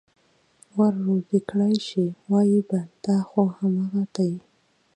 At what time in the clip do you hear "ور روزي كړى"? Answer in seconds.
0.77-1.73